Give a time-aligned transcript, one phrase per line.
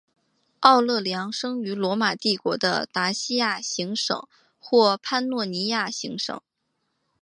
[0.61, 4.27] 奥勒良生于罗马帝国的达西亚行省
[4.59, 6.41] 或潘诺尼亚行省。